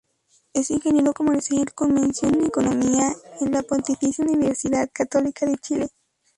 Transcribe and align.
Es 0.53 0.71
ingeniero 0.71 1.13
comercial 1.13 1.75
con 1.75 1.93
mención 1.93 2.33
en 2.33 2.47
economía 2.47 3.13
de 3.39 3.49
la 3.51 3.61
Pontificia 3.61 4.25
Universidad 4.25 4.89
Católica 4.91 5.45
de 5.45 5.57
Chile. 5.57 5.89